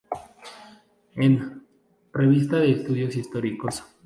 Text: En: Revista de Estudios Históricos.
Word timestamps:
En: 1.15 1.61
Revista 2.11 2.57
de 2.57 2.71
Estudios 2.71 3.15
Históricos. 3.15 3.83